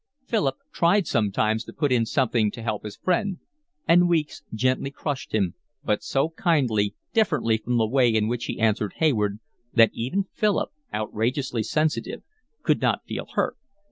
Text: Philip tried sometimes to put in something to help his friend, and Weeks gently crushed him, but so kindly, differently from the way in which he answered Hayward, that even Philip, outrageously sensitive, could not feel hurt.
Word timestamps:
Philip 0.25 0.55
tried 0.73 1.05
sometimes 1.05 1.63
to 1.65 1.73
put 1.73 1.91
in 1.91 2.07
something 2.07 2.49
to 2.53 2.63
help 2.63 2.83
his 2.83 2.97
friend, 2.97 3.37
and 3.87 4.09
Weeks 4.09 4.41
gently 4.51 4.89
crushed 4.89 5.31
him, 5.31 5.53
but 5.83 6.01
so 6.01 6.29
kindly, 6.31 6.95
differently 7.13 7.57
from 7.59 7.77
the 7.77 7.85
way 7.85 8.09
in 8.09 8.27
which 8.27 8.45
he 8.45 8.59
answered 8.59 8.93
Hayward, 8.97 9.37
that 9.75 9.91
even 9.93 10.23
Philip, 10.33 10.71
outrageously 10.91 11.61
sensitive, 11.61 12.23
could 12.63 12.81
not 12.81 13.05
feel 13.05 13.27
hurt. 13.33 13.57